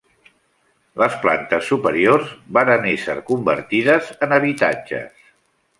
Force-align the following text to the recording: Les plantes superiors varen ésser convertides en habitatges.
Les 1.01 1.17
plantes 1.25 1.67
superiors 1.73 2.33
varen 2.59 2.89
ésser 2.95 3.19
convertides 3.31 4.13
en 4.29 4.39
habitatges. 4.41 5.29